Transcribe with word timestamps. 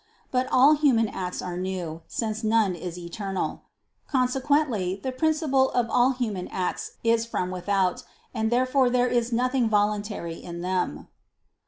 But 0.31 0.47
all 0.51 0.73
human 0.73 1.07
acts 1.07 1.43
are 1.43 1.55
new, 1.57 2.01
since 2.07 2.43
none 2.43 2.73
is 2.73 2.97
eternal. 2.97 3.65
Consequently, 4.07 4.99
the 5.03 5.11
principle 5.11 5.69
of 5.73 5.91
all 5.91 6.09
human 6.13 6.47
acts 6.47 6.93
is 7.03 7.27
from 7.27 7.51
without: 7.51 8.01
and 8.33 8.49
therefore 8.51 8.89
there 8.89 9.05
is 9.07 9.31
nothing 9.31 9.69
voluntary 9.69 10.37
in 10.41 10.61
them. 10.61 11.07